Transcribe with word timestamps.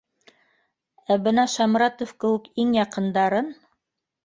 Ә 1.15 1.17
бына 1.27 1.43
Шамратов 1.57 2.15
кеүек 2.25 2.51
иң 2.65 2.75
яҡындарын 2.81 3.55